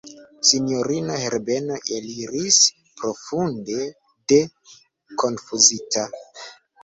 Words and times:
Sinjorino 0.49 1.17
Herbeno 1.23 1.75
eliris 1.97 2.57
profunde 3.01 4.39
konfuzita. 5.25 6.07